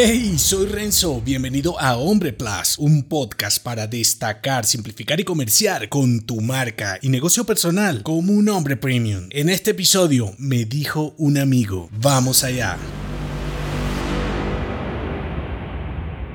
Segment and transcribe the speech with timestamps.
[0.00, 6.20] Hey, soy Renzo, bienvenido a Hombre Plus, un podcast para destacar, simplificar y comerciar con
[6.20, 9.26] tu marca y negocio personal como un hombre premium.
[9.30, 12.78] En este episodio me dijo un amigo, vamos allá.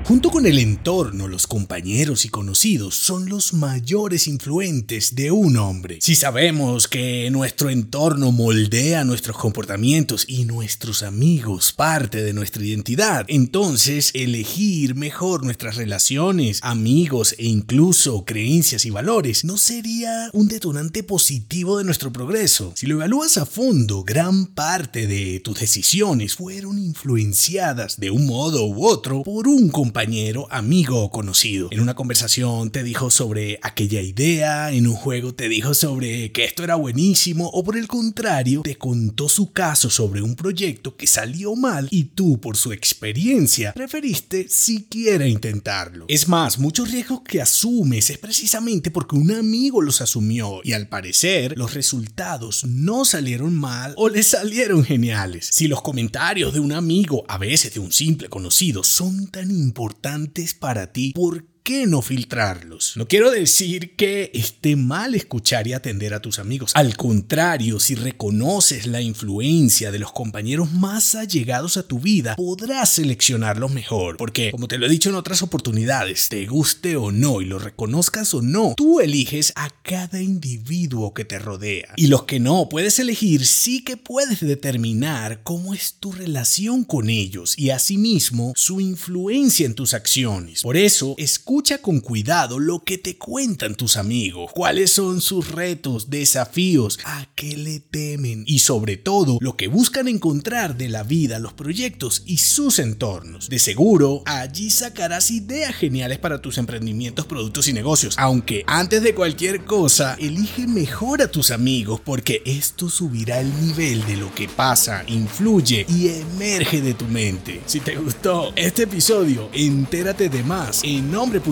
[0.06, 5.96] Junto con el entorno, los compañeros y conocidos son los mayores influentes de un hombre.
[6.02, 13.24] Si sabemos que nuestro entorno moldea nuestros comportamientos y nuestros amigos parte de nuestra identidad,
[13.28, 21.02] entonces elegir mejor nuestras relaciones, amigos e incluso creencias y valores no sería un detonante
[21.02, 22.74] positivo de nuestro progreso.
[22.76, 28.66] Si lo evalúas a fondo, gran parte de tus decisiones fueron influenciadas de un modo
[28.66, 31.68] u otro por un compañero compañero, amigo o conocido.
[31.70, 36.42] En una conversación te dijo sobre aquella idea, en un juego te dijo sobre que
[36.42, 41.06] esto era buenísimo o por el contrario te contó su caso sobre un proyecto que
[41.06, 46.06] salió mal y tú por su experiencia preferiste siquiera intentarlo.
[46.08, 50.88] Es más, muchos riesgos que asumes es precisamente porque un amigo los asumió y al
[50.88, 55.50] parecer los resultados no salieron mal o le salieron geniales.
[55.52, 59.83] Si los comentarios de un amigo, a veces de un simple conocido, son tan importantes
[59.84, 62.92] importantes para ti, ¿por qué no filtrarlos?
[62.94, 66.72] No quiero decir que esté mal escuchar y atender a tus amigos.
[66.74, 72.90] Al contrario, si reconoces la influencia de los compañeros más allegados a tu vida, podrás
[72.90, 74.18] seleccionarlos mejor.
[74.18, 77.58] Porque, como te lo he dicho en otras oportunidades, te guste o no y lo
[77.58, 81.94] reconozcas o no, tú eliges a cada individuo que te rodea.
[81.96, 87.08] Y los que no puedes elegir, sí que puedes determinar cómo es tu relación con
[87.08, 90.60] ellos y asimismo su influencia en tus acciones.
[90.60, 95.52] Por eso, escucha Escucha con cuidado lo que te cuentan tus amigos, cuáles son sus
[95.52, 101.04] retos, desafíos, a qué le temen y sobre todo lo que buscan encontrar de la
[101.04, 103.48] vida, los proyectos y sus entornos.
[103.48, 108.16] De seguro, allí sacarás ideas geniales para tus emprendimientos, productos y negocios.
[108.18, 114.04] Aunque antes de cualquier cosa, elige mejor a tus amigos porque esto subirá el nivel
[114.06, 117.60] de lo que pasa, influye y emerge de tu mente.
[117.66, 121.43] Si te gustó este episodio, entérate de más en nombre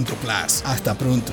[0.64, 1.32] Hasta pronto.